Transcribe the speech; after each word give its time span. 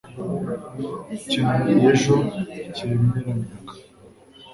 Ikintu 1.15 1.47
nariye 1.51 1.87
ejo 1.91 2.15
nticyemeranyaga. 2.25 3.73